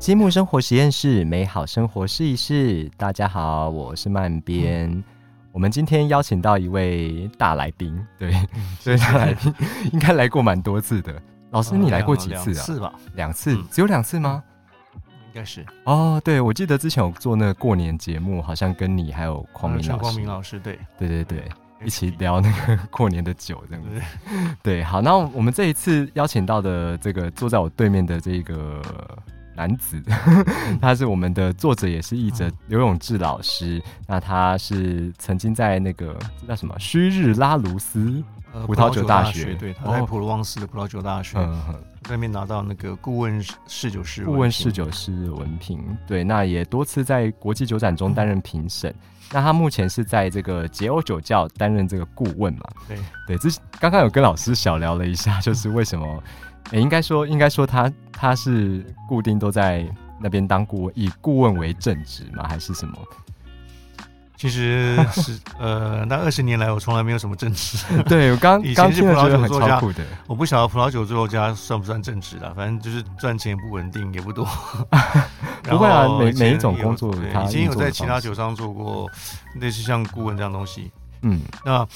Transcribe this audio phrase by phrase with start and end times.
[0.00, 2.90] 积木生活实验室，美好生活试一试。
[2.96, 5.04] 大家好，我是曼边。
[5.52, 8.32] 我们今天邀请到一位大来宾，对，
[8.80, 9.54] 这位大来宾
[9.92, 11.20] 应该来过蛮多次的。
[11.50, 12.62] 老师，你来过几次啊？
[12.62, 12.94] 次吧？
[13.14, 14.42] 两次，只有两次吗？
[14.94, 15.66] 应该是。
[15.84, 21.44] 哦，对，我记得之前有做那个过年节目，好像跟你还有匡明老师，匡明老师，对，对对对，
[21.84, 23.90] 一起聊那个过年的酒，这样子。
[24.62, 28.80] 对，好，那我们这一次邀请到的这个坐在我对面的这个。
[29.60, 30.02] 男子，
[30.80, 33.82] 他是我们的作者，也是译者刘永志老师。
[34.06, 36.16] 那他是曾经在那个
[36.48, 38.24] 叫什么虚日拉鲁斯
[38.66, 41.34] 葡萄酒大学，对，他在普罗旺斯的葡萄酒大学，
[42.04, 45.84] 在那边拿到那个顾问侍酒师顾问侍酒师文凭。
[46.06, 48.94] 对，那也多次在国际酒展中担任评审。
[49.30, 52.64] 那他目前是在这个杰欧酒窖担任这个顾问嘛？
[52.88, 56.22] 对，对，这刚刚有跟老师小聊了一下，就是为什么。
[56.72, 59.86] 也应该说，应该说他他是固定都在
[60.20, 62.46] 那边当顾问，以顾问为正职吗？
[62.48, 62.96] 还是什么？
[64.36, 67.76] 其实是呃，那二十年来我从来没有什么正职。
[68.08, 69.78] 对我刚 以前是葡萄酒作家，
[70.26, 72.50] 我不晓得葡萄酒作家算不算正职啊？
[72.56, 74.48] 反正就是赚钱不稳定，也不多。
[75.64, 79.06] 不会啊，每每一种工作，以前有在其他酒商做过
[79.56, 80.90] 类似像顾问这样东西。
[81.20, 81.86] 嗯，那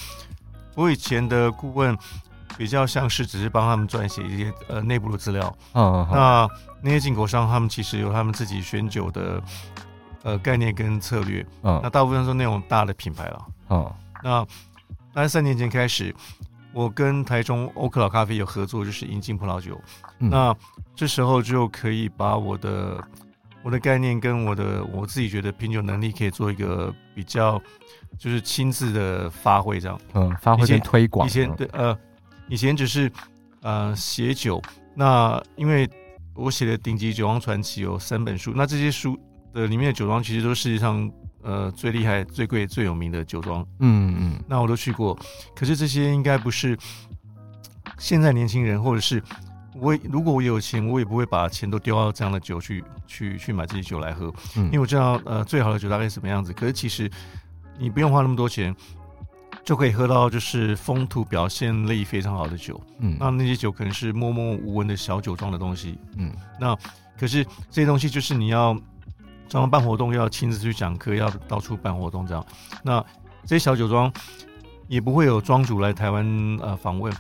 [0.74, 1.96] 我以前的顾问。
[2.56, 6.48] 比较像是只是帮他们撰写一些呃内部的资料，嗯，那
[6.80, 9.42] 那些进口商他们其实有他们自己选酒的
[10.22, 14.46] 呃概念跟策略，嗯，那大部分是那种大的品牌了，嗯，那
[15.12, 16.14] 那三年前开始，
[16.72, 19.80] 我跟台中欧克老咖啡有合作，就是引进葡萄酒，
[20.18, 20.54] 那
[20.94, 23.02] 这时候就可以把我的
[23.64, 27.60] 我的概念跟我的我自己觉得品酒能力可以做一个比较，
[28.16, 31.98] 就是亲自的发挥这样，嗯，发挥跟推广，以前对呃。
[32.48, 33.10] 以前只是，
[33.62, 34.60] 呃，写酒。
[34.94, 35.88] 那因为
[36.34, 39.18] 我写的顶级酒庄传奇有三本书，那这些书
[39.52, 41.10] 的里面的酒庄其实都是世界上
[41.42, 43.66] 呃最厉害、最贵、最有名的酒庄。
[43.80, 44.44] 嗯嗯。
[44.46, 45.18] 那我都去过，
[45.56, 46.76] 可是这些应该不是
[47.98, 49.22] 现在年轻人，或者是
[49.74, 54.32] 我如果我有钱，我也不会把钱都丢到这样的酒去去去买这些酒来喝。
[54.56, 54.66] 嗯。
[54.66, 56.52] 因为我知道呃最好的酒大概是什么样子。
[56.52, 57.10] 可是其实
[57.78, 58.74] 你不用花那么多钱。
[59.64, 66.30] 就可以喝到就是风土表现力非常好的酒，嗯，那那些酒可能是默默无闻的小酒庄的东西，嗯，
[66.60, 66.76] 那
[67.18, 68.74] 可是这些东西就是你要
[69.48, 72.44] 常常办活动，要亲自去讲课，要到处办活动这样，
[72.82, 73.02] 那
[73.46, 74.12] 这些小酒庄
[74.86, 77.10] 也不会有庄主来台湾呃访问，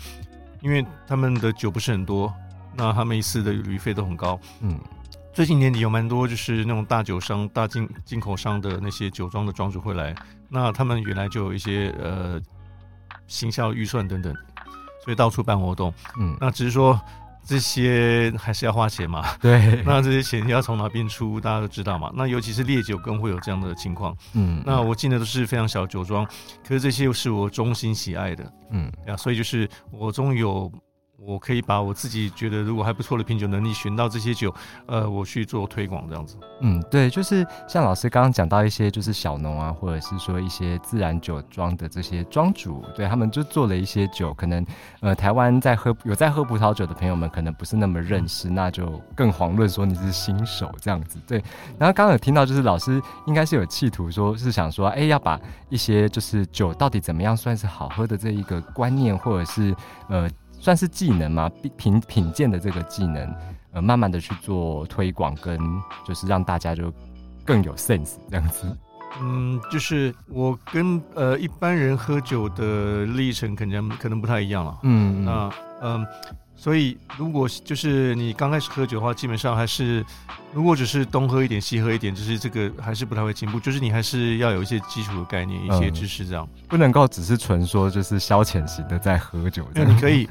[0.60, 2.30] 因为他们的酒不是很多，
[2.76, 4.78] 那他们一次的旅费都很高，嗯。
[5.34, 10.14] 最近年底有蛮多就是那种大酒商、大进进口商的那些酒庄的庄主会来，
[10.48, 12.40] 那他们原来就有一些呃
[13.26, 14.32] 行销预算等等，
[15.04, 15.92] 所以到处办活动。
[16.20, 17.00] 嗯，那只是说
[17.44, 19.24] 这些还是要花钱嘛。
[19.42, 22.12] 对，那这些钱要从哪边出，大家都知道嘛。
[22.14, 24.16] 那尤其是烈酒更会有这样的情况。
[24.34, 26.24] 嗯，那我进的都是非常小酒庄，
[26.62, 28.52] 可是这些又是我衷心喜爱的。
[28.70, 30.70] 嗯，呀，所以就是我终于有。
[31.16, 34.52] 我可以把我自己觉得如果还不错的品酒能力寻到这些酒，
[34.86, 36.36] 呃，我去做推广这样子。
[36.60, 44.66] 嗯，对，就是像老师刚刚讲到一些，就是小农啊，或者是说一些自然酒庄的这些庄主，对他们就做了一些酒，可能
[45.00, 51.18] 呃，台湾在喝有在喝葡萄酒的朋友们可能不是那么认识，那就更遑论说你是新手这样子。
[51.26, 51.42] 对，
[51.78, 59.74] 然后刚刚有听到就是老师应该是有企图说是想说，哎，要把一些就是酒到底怎么样算是好喝的这一个观念，或者是
[60.08, 60.28] 呃。
[60.60, 61.50] 算是技能嘛？
[61.76, 63.34] 品品鉴的这个技能，
[63.72, 65.58] 呃，慢慢的去做推广，跟
[66.06, 66.92] 就是让大家就
[67.44, 68.64] 更有 sense 这样子。
[69.20, 74.78] 嗯，就是我跟呃一般人喝酒的历程，可能可能不太一样了。
[74.82, 75.50] 嗯，那
[75.82, 76.06] 嗯，
[76.56, 80.04] 所以如果就是你刚开始喝酒的话，基本上还是
[80.52, 83.60] 如果只是东喝一点西喝一点，就是这个还是不太会进步。
[83.60, 89.68] 就是你还是要有一些基础的概念，一些知识这样，不能够只是纯说就是消遣型的在喝酒。
[89.74, 90.28] 那你可以。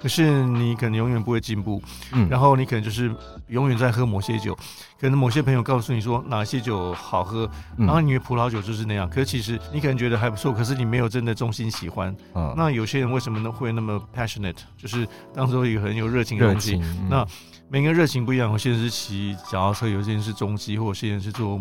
[0.00, 3.14] 可是你可能永远不会进步，嗯，然后你可能就是
[3.48, 4.56] 永远在喝某些酒，
[5.00, 13.50] 可能某些朋友告诉你说哪些酒好喝，然后你以为葡萄酒就是那样，可是其实你可能觉得还不错，可是你没有真的衷心喜欢，嗯，那有些人为什么呢？
[13.50, 16.80] 会那么 passionate，就是当做一个很有热情的东西，
[17.10, 17.26] 那
[17.68, 21.60] 每个热情不一样，有些人是骑脚踏车，有些人是中机，或者有些人是做。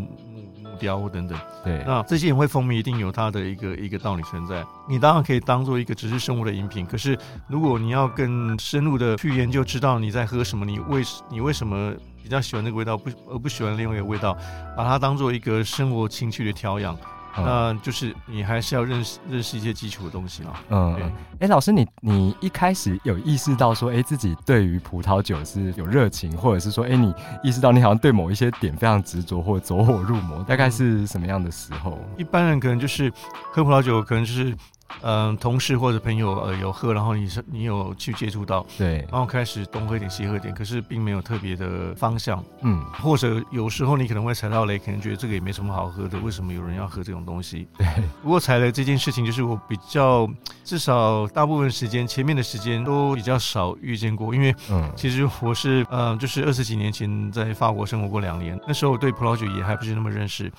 [0.78, 4.66] 雕等等，对，那这些也会风靡，一定有它的一个一个道理存在。
[4.88, 11.94] 你当然可以当做一个只是生物的饮品，可是如果你要更深入的去研究，知道你在喝什么，你为你为什么
[12.24, 14.38] 比较喜欢那个味道，不而不喜欢另外一个味道，
[14.76, 16.96] 把它当做一个生活情趣的调养，
[17.45, 20.54] 那就是你还是要认识认识一些基础的东西嘛。
[20.69, 27.13] 嗯，哎，老师，你你一开始有意识到说，哎，自己对于葡萄酒是有热情，或者是说，哎，你
[27.44, 32.00] 意识到你好像对某一些点非常执着，或者走火入魔，大概是什么样的时候？
[32.18, 33.12] 一般人可能就是
[33.51, 34.56] 喝葡萄酒，可能就是。
[35.01, 47.68] 嗯，同事或者朋友呃有喝，然后你是你有去接触到，对，然后开始东喝点西喝点，可是并没有特别的方向，嗯，或者有时候你可能会踩到雷，可能觉得这个也没什么好喝的，为什么有人要喝这种东西？
[47.78, 47.88] 对，
[48.24, 50.28] 不过踩雷这件事情，就是我比较
[50.63, 60.51] 至少大部分时间前面的时间都比较少遇见过，因为嗯，其实我是嗯，就是二十几年前在法国生活过两年，那时候对葡萄酒也还不是那么认识。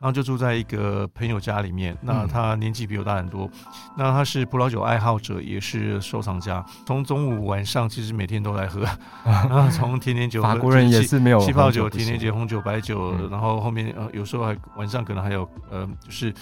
[0.00, 3.48] 然后就住在一个朋友家里面，那他年纪比我大很多，
[3.96, 8.80] 那他是葡萄酒爱好者，也是收藏家，从中午晚上其实每天都来喝，
[9.24, 16.34] 然后从甜甜酒，法国人也是没有气泡酒、甜甜酒、红酒、白酒，然后后面呃有时候还晚上可能还有呃就是。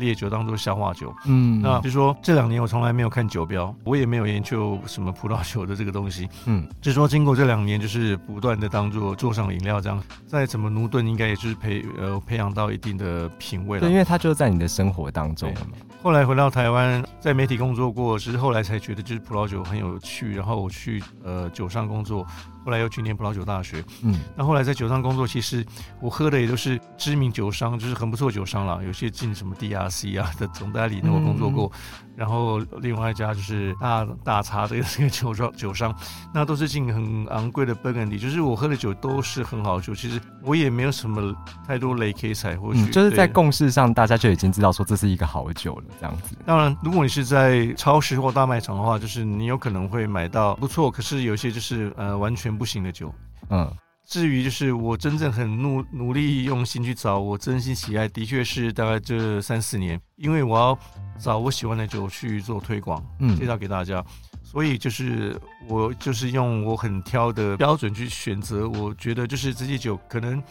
[0.00, 13.86] 烈酒当做消化酒，嗯，那就说这两年我从来没有看酒标，我也没有研究什么葡萄酒的这个东西，嗯，就说经过这两年，就是不断的当做桌上饮料这样，再怎么奴顿，应该也就是培呃培养到一定的品味了。
[13.86, 15.76] 对，因为它就在你的生活当中了嘛。
[16.02, 22.26] 后来回到台湾，在媒体工作过，只是后来才觉得就是葡萄酒很有趣，然后我去呃酒商工作。
[22.62, 25.64] 后来又去念葡萄酒大学，嗯，那后来在酒商工作，其实
[25.98, 29.54] 我喝的也都是知名酒商，就是很不错酒商了，有些进什么
[29.90, 31.70] DRC 啊的总代理，那我工作过。
[32.16, 35.94] 然后另外一家就是大大茶的这个酒庄酒商，
[36.34, 39.94] 那都是进很昂贵的 Burgundy，就是我喝的酒都是很好酒。
[39.94, 41.34] 其实我也没有什么
[41.66, 46.36] 太多雷可以踩过去，就是在共识上大家就已经知道说这是一个好酒了这样子。
[46.44, 53.10] 当然，如果你是在超市或大卖场的话，就是你有可能会买到不错，可是有些就是呃完全不行的酒。
[53.48, 53.70] 嗯。
[54.10, 60.76] 至于就是我真正很努努力用心去找我真心喜爱，的确是大概这三四年，因为我要
[61.16, 64.04] 找我喜欢的酒去做推广，嗯，介绍给大家，
[64.42, 70.42] 所以就是我就是用我很挑的标准去选择，我觉得就是这些酒可能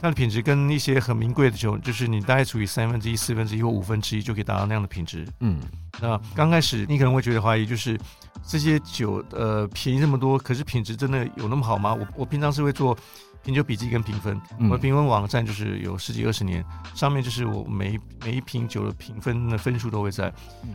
[0.00, 5.60] 它的品质跟一些很名贵的酒，就是你大概除以三分之一、四分之一或五分之一就可以达到那样的品质，嗯，
[6.00, 7.98] 那刚开始你可能会觉得怀疑，就是。
[8.44, 11.94] 这些酒呃便宜这么多，可是品质真的有那么好吗？
[11.94, 12.96] 我我平常是会做
[13.44, 20.32] 品酒笔记跟评分，我的评分网站就是有十几二十年，上面就是我每每一瓶酒的评分的分数都会在。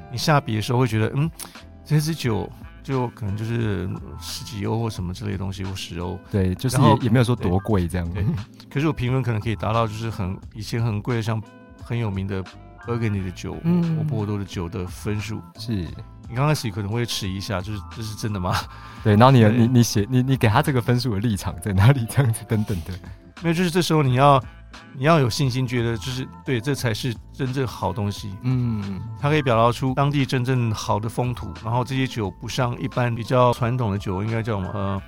[0.10, 1.30] 你下笔的时候会觉得，嗯，
[1.84, 2.50] 这支酒
[2.88, 3.90] 就可能就是
[4.20, 6.18] 十几欧或什么之类的东西，或十欧。
[6.32, 8.10] 对，就是也也没有说多贵这样。
[8.14, 8.26] 对，
[8.70, 11.42] 可是我评分可能可以达到就是很以前很贵的，像
[11.84, 12.42] 很有名的
[12.86, 13.54] Burgundy 的酒，
[13.98, 15.86] 或波多的酒的分数是。
[16.30, 18.54] 你刚开始可能会迟疑一下，就是这是真的吗？
[19.02, 22.06] 对，然后你你你写你你给他这个分数的立场在哪里？
[22.10, 22.92] 这样子等等的，
[23.42, 24.38] 没有，就是这时候你要
[24.98, 28.36] 你要有信心，觉得就是对，这才是真正好东西。
[28.42, 34.72] 嗯，它可以表达出当地真正好的风土，然后这些酒不像一般比较传统的酒，应该叫什么？
[34.74, 35.02] 呃。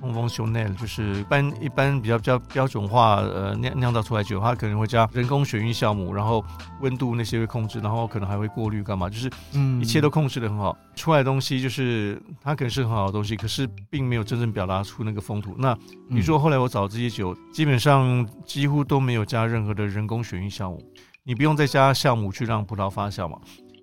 [0.00, 6.44] 控风雄内就是一般一般比较标准化，呃酿酿造出来酒，它可能会加人工选育酵母，然后
[6.80, 15.54] 温度那些会控制，然后可能还会过滤干嘛，就是嗯一切都控制的很好，出来的东西就是它可能是很好的东西，可是并没有真正表达出那个风土。
[15.58, 15.76] 那
[16.08, 20.82] 你说后来我找这些酒，基本上几乎都没有加任何的人工选育酵母，
[21.24, 23.38] 你不用再加酵母去让葡萄发酵嘛。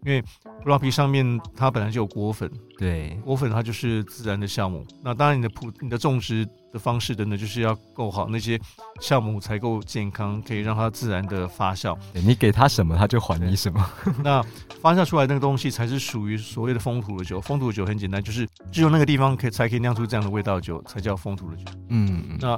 [0.07, 0.23] 因为
[0.63, 4.87] 葡萄皮上面它本来就有果粉，对，果粉它就是自然的酵母。
[5.03, 8.57] 那当然你的葡、你的种植的方式等等，就是要够好，那些
[9.01, 11.97] 酵母才够健康，可以让它自然的发酵。
[12.13, 13.85] 你给它什么，它就还你什么。
[14.23, 14.41] 那
[14.81, 17.41] 发酵出来那个东西才是属于所谓的风土的酒。
[17.41, 21.65] 风土的酒很简单，就是只有那个地方可以才可以酿出这样的味道酒，才叫风土的酒。
[21.89, 22.57] 嗯，那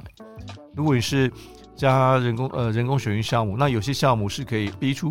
[0.76, 1.32] 如果你是
[1.76, 5.10] 加人工呃人工选育酵母，那有些酵母是可以逼出。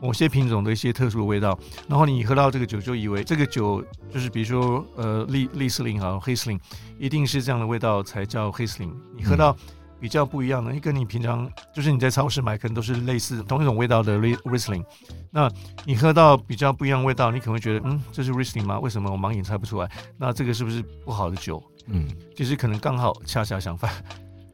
[0.00, 6.60] 某些品种的一些特殊的味道，然后你喝到这个酒就以为这个酒就是比如说呃利利斯林啊黑斯林，
[6.98, 8.94] 一定是这样的味道才叫黑斯林。
[9.16, 9.56] 你喝到
[9.98, 14.84] 比较不一样的，跟你平常就是你在超市买可能都是类似同一种味道的 Riesling，
[15.30, 15.50] 那
[15.84, 18.78] 你喝到比较不一样味道，你可能会觉得嗯这是 Riesling 吗？
[18.78, 19.90] 为什么我盲眼猜不出来？
[20.18, 21.62] 那这个是不是不好的酒？
[21.86, 23.90] 嗯，其实可能刚好恰恰相反，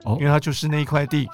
[0.05, 1.27] 哦，因为它就是那一块地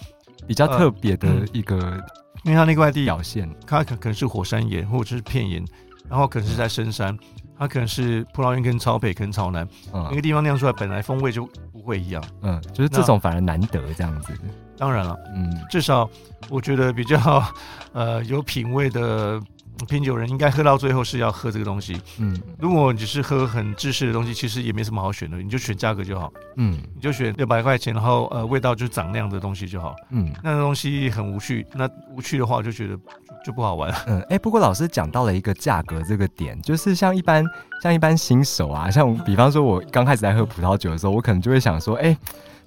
[0.47, 2.03] 比较特别的一个。
[2.45, 5.64] 因为它那块地表现，它可可能是火山岩或者是片岩，
[6.09, 7.16] 然后可能是在深山，
[7.59, 12.23] 它可能是葡萄园跟朝北跟朝南，那个地方酿出来本来风味就不会一样。
[12.42, 14.33] 嗯，就是这种反而难得这样子。
[14.76, 16.09] 当然了，嗯，至少
[16.49, 17.45] 我觉得比较
[17.92, 19.40] 呃有品味的
[19.87, 22.01] 品酒人应该喝到最后是要喝这个东西。
[22.19, 29.95] 嗯如果你只是喝很制式的东西，其实也没什么好选的，你就选价格就好，嗯你就选六百块钱，然后呃味道就长那样的东西就好。
[30.11, 32.97] 嗯那个东西很无趣，那无趣的话，我就觉得
[33.45, 33.91] 就就不好玩。
[34.07, 37.45] 嗯，哎、不过老师讲到了一个价格这个点，就是像一般
[37.83, 42.15] 像一般新手啊，像比方说我刚开始在喝葡萄酒的时候，我可能就会想说，哎、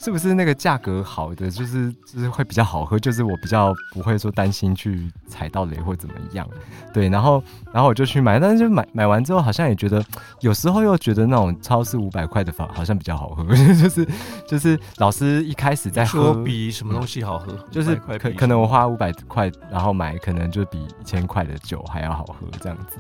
[0.04, 6.48] 是不是那个价格好的，就是就是会比较好喝，就是我比较不会说担心去踩到雷或怎么样，
[6.92, 10.04] 对，然后然后我就去买，但是就买买完之后，好像也觉得
[10.40, 13.44] 有时候又觉得那种超市五百块的法好像比较好喝，
[13.76, 14.08] 就是
[14.48, 22.98] 就是老师一开始在喝说比什么东西好喝，就是500块比可可能我花五百块，然后买可能就比一千块的酒还要好喝这样子。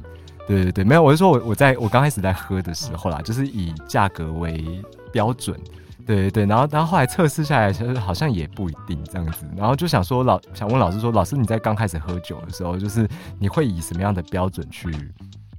[0.48, 5.60] 对对对，没有，我是说我我在我刚开始在喝的时候啦，就是以价格为标准。
[6.06, 9.46] 对对对，然后然后后来测试下来，其实好像也不一定这样子。
[9.56, 13.08] 然后就想说老想问老师说，老师你在刚开始喝酒的时候，就是
[13.40, 14.92] 你会以什么样的标准去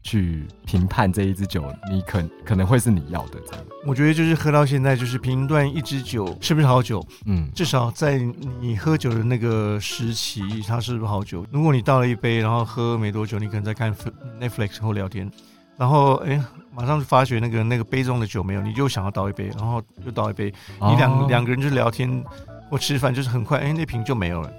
[0.02, 3.64] 去评判这一支酒，你可可能会是你要的这样。
[3.86, 8.18] 我觉得就是喝到现在，就是评断一支酒是不是好酒，嗯至少在
[8.60, 11.46] 你喝酒的那个时期，它是不是好酒。
[11.50, 13.94] 如果你倒了一杯，然后喝没多久，你可能在看
[14.40, 15.30] Netflix 或聊天，
[15.76, 16.40] 然后哎，
[16.74, 22.24] 马上就发觉那个那个杯中的酒没有，你就想要倒一杯，然后又倒一杯，你两哦两个人就聊天
[22.70, 24.52] 或吃饭，就是很快，哎，那瓶就没有了，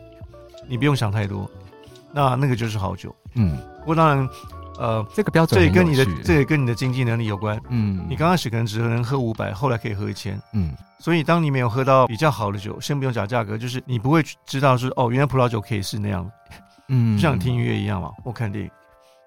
[0.68, 1.50] 你不用想太多，
[2.12, 3.14] 那那个就是好酒。
[3.36, 4.30] 嗯，不过当然，
[4.78, 7.60] 呃，这个标准这也跟你的这也跟你的经济能力有关。
[7.70, 8.06] 嗯。
[8.08, 10.40] 你刚开始可能只能喝五百，后来可以喝一千。
[10.54, 10.72] 嗯。
[11.00, 16.30] 所以，当你没有喝到比较好的酒，先不用讲价格，就是你不会知道是哦，原来葡萄酒可以是那样，
[16.90, 17.18] 嗯。
[17.18, 18.72] 就像听音乐一样嘛，或看电影。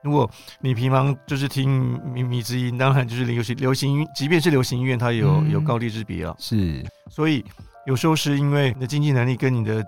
[0.06, 6.32] 如果你平常就是听靡靡之音，当然就是流行流行音，即便是流行音乐，它也有、嗯有高低之别啊。
[6.38, 7.44] 是所以
[7.86, 9.84] 有时候是因为你的经济能力跟你的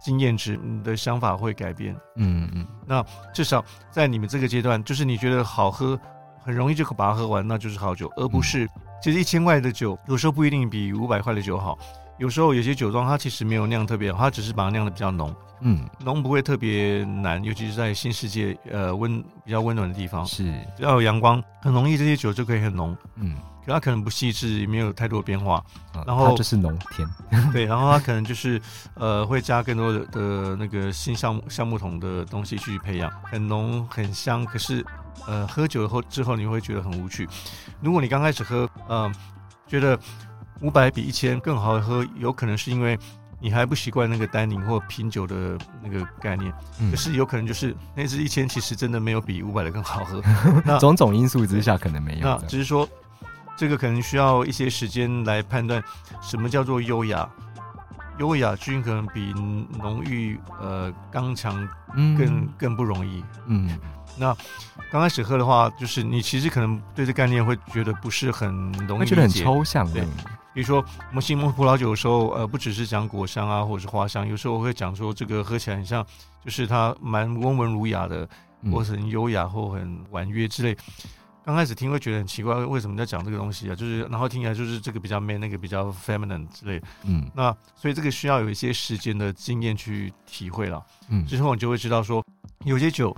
[0.00, 1.92] 经验值、你的想法会改变。
[2.14, 3.04] 嗯嗯那
[3.34, 5.98] 至少在你们这个阶段，就是你觉得好喝，
[6.40, 8.68] 很容易就把它喝完，那就是好酒，而不是
[9.02, 11.76] 其实一千块的酒有时候不一定比五百块的酒好。
[12.18, 15.88] 有时候有些酒庄它其实没有酿特别好，它只是把它酿的比较浓，嗯。
[16.04, 20.44] 浓不会特别难，尤其是在新世界呃温比较温暖的地方，是。
[20.76, 22.96] 只要有阳光，很容易这些酒就可以很浓。
[23.16, 25.56] 嗯，可它可能不细致，也没有太多变化，
[25.92, 27.08] 啊然后它就是农田，
[27.52, 28.60] 对，然后它可能就是
[28.94, 34.84] 呃会加更多的的那个新橡木橡木桶的东西去培养，很浓很香，可是
[35.26, 37.28] 呃喝酒后之后你会觉得很无趣。
[37.80, 39.10] 如果你刚开始喝，呃，
[39.66, 39.98] 觉得
[40.60, 42.98] 五百比一千更好喝，有可能是因为
[43.38, 50.22] 你还不习惯那个单宁或品酒的那个概念，嗯可是有可能就是那支一千其实真的没有比五百的更好喝。
[50.64, 52.38] 那种种因素之下可能没有那。
[52.46, 52.88] 只是说，
[53.56, 55.82] 这个可能需要一些时间来判断
[56.22, 57.28] 什么叫做优雅。
[58.18, 59.34] 优雅均可能比
[59.78, 63.22] 浓郁、呃刚强嗯更更不容易。
[63.46, 63.78] 嗯
[64.16, 64.34] 那
[64.90, 69.28] 刚开始喝的话，就是你其实可能对这概念会觉得不是很容易觉得很。
[69.28, 70.08] 抽象对的，
[70.56, 76.02] 比如说我们形容葡萄酒的时候，呃，不只是讲果香啊，或者是花香，有时候我会讲说这个喝起来很像，
[76.42, 78.26] 就是它蛮温文儒雅的，
[78.62, 80.74] 嗯或者很优雅或很婉约之类。
[81.44, 83.74] 刚开始听会觉得很奇怪，为什么在讲这个东西啊？
[83.74, 86.86] 就是然后听起来就是这个比较 man，那个比较 feminine 之类的。
[87.04, 90.82] 嗯那所以这个需要有一些时间的经验去体会了。
[91.10, 92.24] 嗯之后你就会知道说，
[92.64, 93.14] 有些酒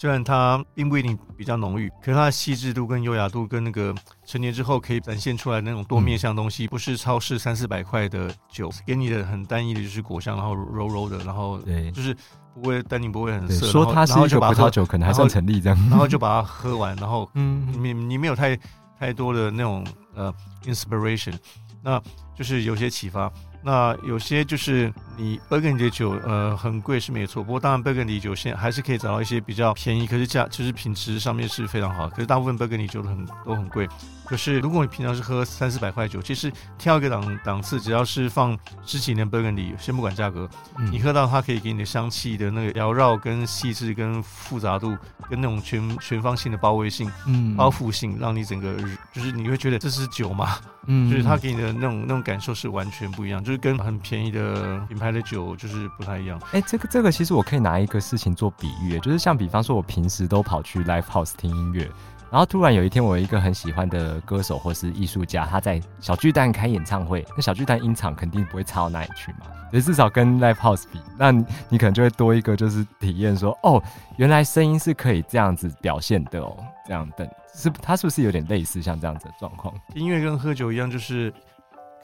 [0.00, 3.92] 虽然它并不一定比较浓郁，可是它的细致度跟优雅度跟那个
[4.24, 12.16] 成年之后可以展现出来那种多面向东西，不是超市三四百块的酒给你的很单一的就是果香，然后柔柔的，然后对就是
[12.54, 15.76] 不会单宁不会很，涩，说它是一个葡萄酒，酒，可能还算成立这样。
[15.90, 18.56] 然后就把它喝完，然后嗯你你没有太
[18.96, 20.32] 太多的那种呃
[20.64, 21.34] inspiration，
[21.82, 22.00] 那
[22.36, 23.28] 就是有些启发。
[23.62, 27.42] 那有些就是你 Burgundy 的酒，呃，很贵是没错。
[27.42, 32.08] 不过当然 Burgundy 酒现在还是可以找到一些比较便宜，可是价就是品质上面是非常好。
[32.08, 33.88] 可是大部分 Burgundy 酒都很都很贵。
[34.24, 44.96] 可是如果你平常是喝三四百块酒，其实挑一个档档次，只要是放十几年 Burgundy，先不管价格，嗯你喝到它可以给你的香气的那个缭绕、跟细致、跟复杂度、
[45.30, 47.10] 跟那种全全方性的包围性。
[47.26, 48.76] 嗯包覆性，让你整个
[49.12, 56.38] 就是你会觉得这是酒嘛，嗯就是它给你的那种那种感受是完全不一样，就是跟很便宜的品牌的酒就是不太一样。
[56.52, 61.90] 哎、这个这个其实我可以拿一个事情做比喻，就是像比方说，我平时都跑去 live house 听音乐，
[62.30, 73.82] 然后突然有一天，我有一个很喜欢的歌手或是艺术家，他在小巨蛋开演唱会，那小巨蛋音场肯定不会差到哪里去嘛，所以至少跟 live house 比，那你你可能就会多一个就是体验说，哦，
[74.18, 76.54] 原来声音是可以这样子表现的哦，
[76.86, 79.74] 这样等是它是不是有点类似像这样子的状况？
[79.94, 81.32] 音乐跟喝酒一样，就是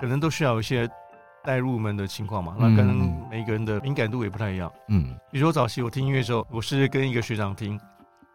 [0.00, 0.88] 可能都需要一些
[1.44, 2.86] 带入门的情况嘛，嗯那跟
[3.30, 4.72] 每个人的敏感度也不太一样。
[4.88, 7.78] 嗯比如说早期我听音乐的时候，我是跟一个学长听，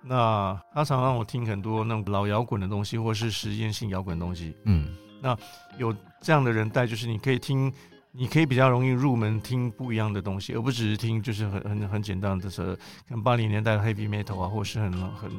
[0.03, 4.55] 那他常让我听很多那种老摇滚的东西，或是实验性摇滚的东西。
[4.65, 4.87] 嗯，
[5.21, 5.35] 那
[5.77, 7.71] 有这样的人带，就是你可以听，
[8.11, 15.31] 你可以比较容易入门听不一样的东西，而不只是听就是很很很简单的，是跟八零年代的 heavy metal 啊，或是很很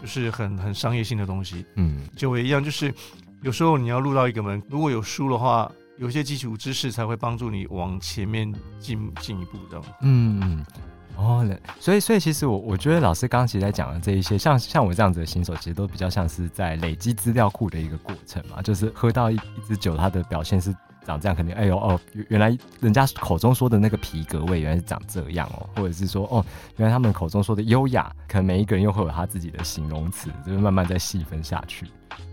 [0.00, 1.64] 就是很很商业性的东西。
[1.76, 2.92] 嗯，就我一样，就是
[3.42, 9.80] 有时候你要入到一个门，如果有书的话，有些基础知识才会帮助你往前面进进一步的。
[10.00, 10.66] 嗯嗯，
[11.16, 26.44] 哦，所以所以其实我我觉得老师刚刚其实在讲的这一些，像像我这样子的新手，其实都比较像是在累积资料库的一个过程嘛，就是喝到一一支酒，它的表现是长这样，肯定哎呦哦，原原来人家口中说的那个皮革味原来是长这样哦，或者是说哦，
[26.76, 31.86] 原来他们口中说的优雅，可能每一个人又会有他自己的形容词，就是慢慢再细分下去。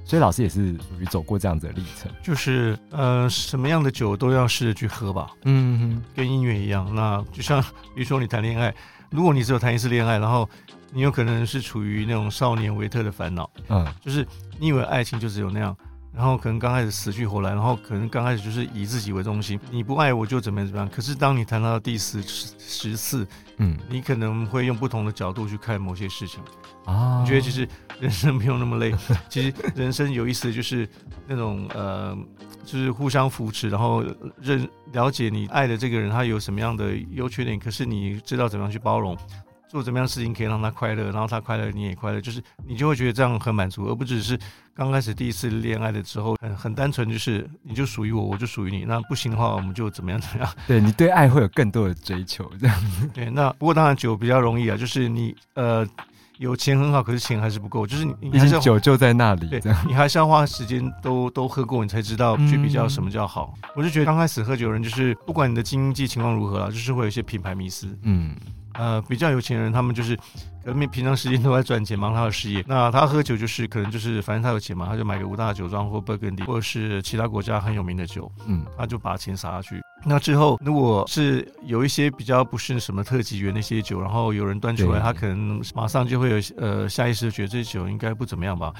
[0.03, 2.11] 所以老师也是属于走过这样子的历程。
[2.23, 6.93] 就是呃，什么样的酒都要试着去喝吧，嗯跟音乐一样。
[6.93, 7.61] 那就像
[7.93, 8.73] 比如说你谈恋爱，
[9.11, 10.49] 如果你只有谈一次恋爱，然后
[10.91, 14.25] 你有可能是处于那种少年维特的烦恼，嗯就是
[14.57, 15.77] 你以为爱情就只有那样。
[16.13, 20.89] 然后可能刚开始死去活来，然后可能刚开始就是以自己为中心，你不爱我就怎么样怎么样。
[20.89, 23.25] 可是当你谈到第十十次，
[23.57, 26.41] 嗯你可能会用不同的角度去看某些事情。
[26.85, 27.67] 啊你觉得其实
[27.99, 28.93] 人生没有那么累，
[29.29, 30.87] 其实人生有意思的就是
[31.27, 32.17] 那种呃，
[32.65, 34.03] 就是互相扶持，然后
[34.41, 39.15] 认了解你爱的这个人他有什么样的优缺点，可是你知道怎么样去包容。
[39.69, 44.37] 做怎么样的事情可以让他快乐，然后他快乐，你也快乐，就是你就会觉得这样很满足，而不只是
[44.73, 48.83] 刚开始第一次恋爱的时候很很单纯，就是你就属于我，我就属于你。
[48.85, 50.53] 那不行的话，我们就怎么样怎么样。
[50.65, 53.07] 对你对爱会有更多的追求，这样子。
[53.13, 55.87] 对，那不过当然酒比较容易啊，就是你呃
[56.39, 59.61] 有钱很好，可是钱还是不够，就是你你还是要酒就在那里，对。
[59.85, 63.53] 你还是要花时间都都喝过，你才知道去比较什么叫好。
[63.75, 67.87] 我就觉得刚开始喝酒的人，就是不管你的经济情况如何啊，就是会有一些品牌迷思。
[68.01, 68.35] 嗯
[68.79, 70.15] 呃，比较有钱人，他们就是
[70.63, 72.63] 可能平常时间都在赚钱，忙他的事业。
[72.65, 79.81] 那他喝酒就是可能就是反正他有钱嘛，他就买个五大酒庄或 Burgundy，或者是其他国家很有名的酒，嗯他就把钱撒下去。
[80.05, 88.73] 那之后，如果是有一些比较不是什么特级园那些酒，然后有人端出来，他可能马上就会有呃下意识的觉得这酒应该不怎么样吧。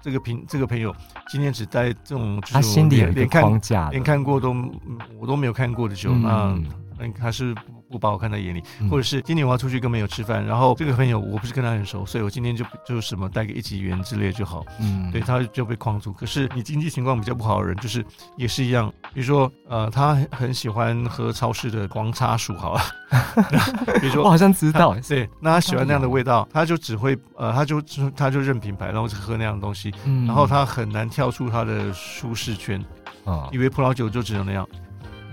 [0.00, 0.94] 这个朋这个朋友
[1.28, 7.54] 今天只带这种就是他心里有框架，连看过都嗯我都没有看过的酒，嗯那嗯他是
[7.92, 14.64] 不不把我看在眼里，嗯或者是今天我要出去跟朋友吃饭，然后这个朋友我不是跟他很熟，所以我今天就就什么带个一级元之类就好。
[14.80, 16.10] 嗯对，他就被框住。
[16.12, 18.02] 可是你经济情况比较不好的人，就是
[18.36, 22.80] 也是一样，比如说呃，他很很喜欢喝超市的黄茶薯，好了，
[24.00, 24.22] 比如说。
[24.24, 27.82] 我好像知道，对，那他喜欢那样的味道，他就只会呃，他就
[28.16, 32.82] 他就认品牌，然后就喝那样的东西，嗯然后他很难跳出他的舒适圈，
[33.24, 34.66] 啊以为葡萄酒就只能那样。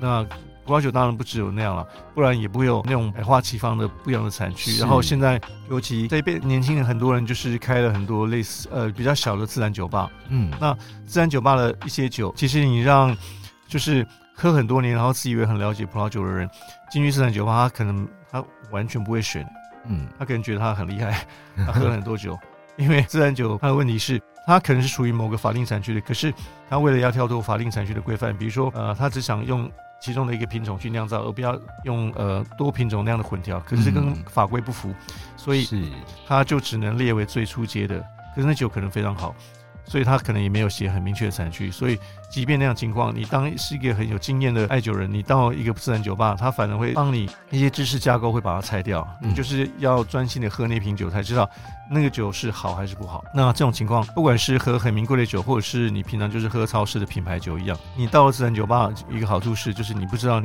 [0.01, 0.25] 那
[0.69, 4.77] 葡萄酒当然不只有那样了，不然也不会有那种百花齐放的不一样的产区。
[4.77, 10.07] 然后现在尤其这一辈年轻人，很多人就是开了很多类似呃比较小的自然酒吧。
[10.27, 10.77] 嗯那
[11.07, 13.17] 自然酒吧的一些酒，其实你让
[13.67, 14.05] 就是
[14.35, 16.47] 喝很多年，然后自以为很了解葡萄酒的人
[16.91, 19.43] 进去自然酒吧，他可能他完全不会选，
[19.87, 21.25] 嗯他可能觉得他很厉害，
[21.65, 22.37] 他喝了很多酒，
[22.77, 26.31] 因为自然酒它的问题是，它可能是属于某个法定产区的，可是
[26.69, 29.69] 他为了要跳脱法定产区的规范，比如说呃，他只想用
[29.99, 34.93] 其中的一个品种去酿造，而不要用呃多品种那样的混调，可是这跟嗯法规不符，
[35.35, 35.83] 所以是
[36.27, 37.99] 它就只能列为最初阶的，
[38.33, 39.35] 可是那酒可能非常好。
[39.89, 41.97] 所以他可能也没有写很明确的产区，所以
[42.29, 51.49] 即便那样情况，你当是一个很有经验的爱酒人，你到一个自然酒吧，他反而会帮你一些知识架构会把它拆掉，嗯你就是要专心的喝那瓶酒，才知道
[51.89, 53.25] 那个酒是好还是不好。
[53.33, 60.39] 那这种情况，不管是喝很名贵的酒，或者是你平常就是喝超市的品牌酒一样，你到了自然酒吧，一个好处是就是你不知道。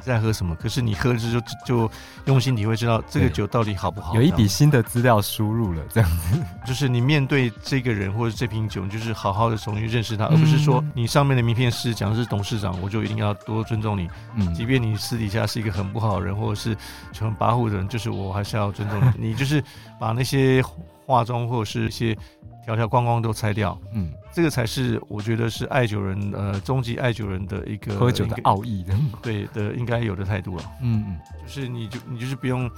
[0.00, 0.56] 你在喝什么？
[0.56, 1.90] 可是你喝着就就
[2.24, 4.14] 用心体会，知道这个酒到底好不好。
[4.14, 14.08] 有一笔新的资料输入了，这样子就是你面对这个人或者这瓶酒，你就是好好的重新认识他，嗯而不是说你上面的名片是讲是董事长，我就一定要多尊重你。
[14.36, 16.74] 嗯即便你私底下是一个很不好的人，或者是
[17.12, 19.28] 就很跋扈的人，就是我还是要尊重你。
[19.30, 19.62] 你就是
[20.00, 20.62] 把那些
[21.06, 22.16] 化妆或者是一些
[22.64, 30.64] 条条框框都拆掉，嗯，这个才是我觉得是爱酒人呃终极爱酒人的一个喝酒的奥义的， 对的应该有的态度了。
[30.80, 31.18] 嗯嗯。
[31.44, 32.68] 就是你就你就是不用，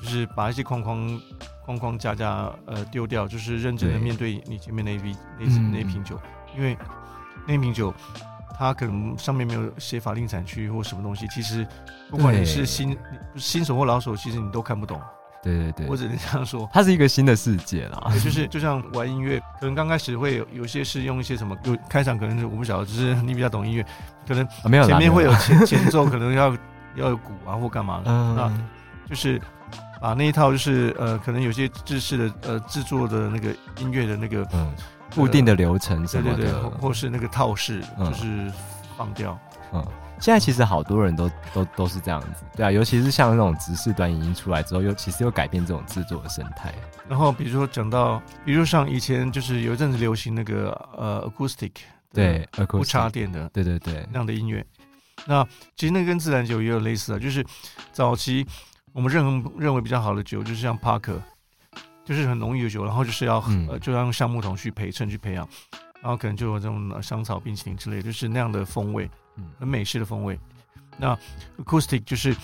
[0.00, 1.20] 就是把一些框框
[1.64, 6.16] 框框架架呃丢掉，就是认真的面对你前面那一瓶那嗯那一瓶酒，
[6.56, 6.76] 因为
[7.46, 7.92] 那瓶酒
[8.58, 11.66] 它可能上面没有写法定产区或什么东西，其实
[12.10, 12.96] 不管你是新你
[13.36, 15.00] 新手或老手，其实你都看不懂。
[15.42, 16.68] 对对对，我只能这样说。
[16.72, 23.86] 它是一个新的世界啦，就是就像玩音乐，可能刚开始会有有些是用一些什么，有开场可能是我不晓得，就是你比较懂音乐，
[24.26, 26.48] 可能啊没有前面会有前前奏，可能要
[26.96, 28.52] 要有鼓啊或干嘛的，嗯那
[29.08, 29.40] 就是
[30.00, 34.74] 把那一套就是呃，可能有些制式的呃制作的那个音乐的那个嗯，
[35.14, 38.52] 固定的流程什么对对对，或的，或是那个套式，嗯就是
[38.96, 39.38] 放掉。
[39.72, 39.84] 嗯。
[40.20, 46.74] 现在其实好多人都都都是这样子，对啊，尤其是像那种直视端影音出来之后，又其实又改变这种制作的生态。
[47.08, 51.72] 然后比如说讲到，比如像以前就是有一阵子流行那个呃 acoustic，
[52.12, 54.64] 对，不 acoustic 插电的对对对，那样的音乐。
[55.26, 55.44] 那
[55.76, 57.44] 其实那跟自然酒也有类似啊，就是
[57.92, 58.46] 早期
[58.92, 61.20] 我们认认为比较好的酒，就是像 Parker，，
[62.04, 65.46] 就是很浓郁的酒，然后就是要、嗯呃就要用橡木桶去陪衬去培养，
[66.00, 70.38] 然后可能就有这种呃香草冰淇淋之类，就是那样的风味，嗯很美式的风味。
[70.98, 71.16] 那
[71.58, 72.36] acoustic 就是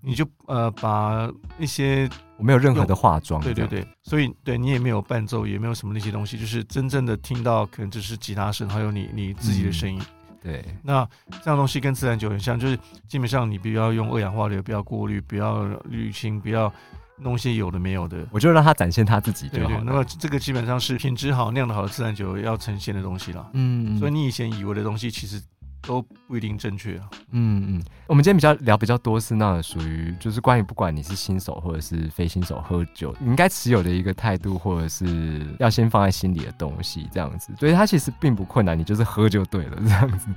[0.00, 10.00] 你就呃把一些我没有任何的化妆，对对对，所以对你也没有伴奏，也没有什么那些东西，就是真正的听到可能只是吉他声，还有你你自己的声音。
[10.42, 11.08] 对，那
[11.42, 16.72] 这样东西跟自然酒很像，就是基本上你不要用二氧化硫，不要过滤，不要滤清，不要
[17.16, 18.26] 弄一些有的没有的。
[18.32, 19.84] 我就让它展现它自己对对，就好了。
[19.84, 23.48] 那么这个基本上是品质好、酿的好的自然酒要呈现的东西了。
[23.52, 25.40] 嗯，所以你以前以为的东西，其实
[25.82, 27.00] 都不一定正确。
[27.30, 37.52] 嗯嗯，我们今天比较聊比较多是那种属于就是关于不管你是新手或者是非新手喝酒，你应该持有的一个态度，或者是要先放在心里的东西，这样子。
[37.58, 40.28] 所以它其实并不困难，你就是喝就对了，这样子，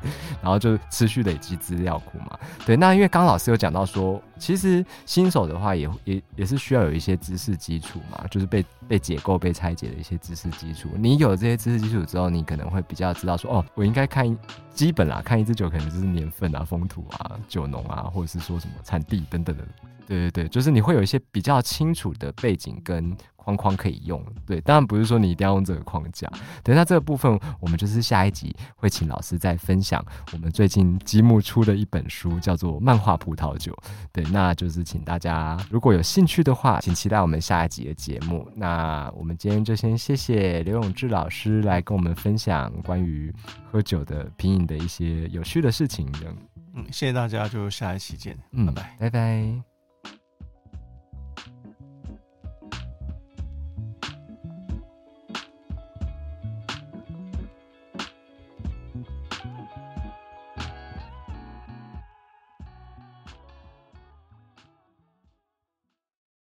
[0.41, 2.37] 然后就持续累积资料库嘛。
[2.65, 10.89] 对，那因为刚老师有讲到说，其实新手的话也也也是需要有一些知识基础嘛，就是被被解构、被拆解的一些知识基础。
[10.97, 14.25] 你有了这些知识基础之后，你可能会比较知道说，哦，我应该看
[14.73, 19.65] 基本啦，看一支酒可能就是年份啊、风土啊、酒农啊，或者是说什么产地等等的。
[20.07, 24.23] 对对对，就是你会有一些比较清楚的背景跟框框可以用。
[24.45, 26.27] 对，当然不是说你一定要用这个框架。
[26.63, 33.71] 对，那这个部分我们就是下一集会请老师再分享我们最近积木出的一本书，叫做《漫画葡萄酒》。
[34.11, 38.47] 对，那就是请大家如果有兴趣的话，请期待我们下一集的节目。
[38.55, 43.31] 那我们今天就先谢谢刘永志老师来跟我们分享关于
[43.71, 46.11] 喝酒的品饮的一些有趣的事情。
[46.73, 48.95] 嗯，谢谢大家，就下一期见，嗯拜拜。
[48.99, 49.74] 拜拜。